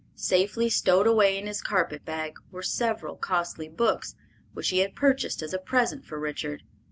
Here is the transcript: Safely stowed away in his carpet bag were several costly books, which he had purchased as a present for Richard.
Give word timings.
Safely 0.15 0.67
stowed 0.67 1.05
away 1.05 1.37
in 1.37 1.45
his 1.45 1.61
carpet 1.61 2.03
bag 2.03 2.35
were 2.49 2.63
several 2.63 3.15
costly 3.15 3.69
books, 3.69 4.15
which 4.51 4.69
he 4.69 4.79
had 4.79 4.95
purchased 4.95 5.43
as 5.43 5.53
a 5.53 5.59
present 5.59 6.07
for 6.07 6.19
Richard. 6.19 6.63